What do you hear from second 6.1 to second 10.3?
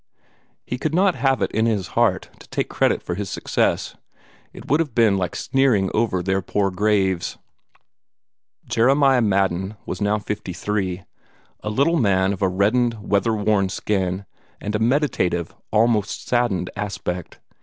their poor graves. Jeremiah Madden was now